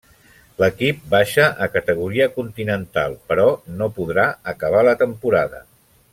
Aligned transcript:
L'equip 0.61 1.03
baixa 1.11 1.45
a 1.65 1.67
Categoria 1.75 2.27
continental 2.39 3.19
però 3.33 3.47
no 3.83 3.91
podrà 3.99 4.27
acabar 4.55 4.83
la 4.89 4.97
temporada. 5.05 5.63